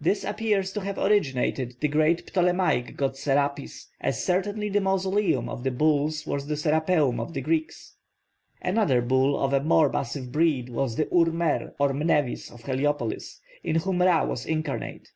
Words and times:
This 0.00 0.24
appears 0.24 0.72
to 0.72 0.80
have 0.80 0.96
originated 0.96 1.76
the 1.80 1.88
great 1.88 2.28
Ptolemaic 2.32 2.96
god 2.96 3.18
Serapis, 3.18 3.90
as 4.00 4.24
certainly 4.24 4.70
the 4.70 4.80
mausoleum 4.80 5.46
of 5.46 5.62
the 5.62 5.70
bulls 5.70 6.26
was 6.26 6.46
the 6.46 6.56
Serapeum 6.56 7.20
of 7.20 7.34
the 7.34 7.42
Greeks. 7.42 7.94
Another 8.62 9.02
bull 9.02 9.38
of 9.38 9.52
a 9.52 9.62
more 9.62 9.90
massive 9.92 10.32
breed 10.32 10.70
was 10.70 10.96
the 10.96 11.06
Ur 11.14 11.30
mer 11.32 11.74
or 11.78 11.92
Mnevis 11.92 12.50
of 12.50 12.62
Heliopolis, 12.62 13.42
in 13.62 13.76
whom 13.76 14.00
Ra 14.00 14.24
was 14.24 14.46
incarnate. 14.46 15.08